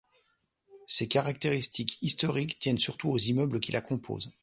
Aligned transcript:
Ses 0.87 1.07
caractéristiques 1.07 1.99
historiques 2.01 2.57
tiennent 2.57 2.79
surtout 2.79 3.11
aux 3.11 3.19
immeubles 3.19 3.59
qui 3.59 3.71
la 3.71 3.81
composent. 3.81 4.35